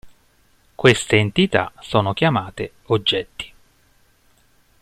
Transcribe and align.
Queste 0.73 1.17
entità 1.17 1.71
sono 1.79 2.13
chiamate 2.13 2.71
"oggetti". 2.85 3.53